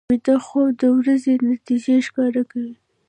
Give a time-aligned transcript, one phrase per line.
[0.09, 2.73] ویده خوب د ورځې نتیجې ښکاره کوي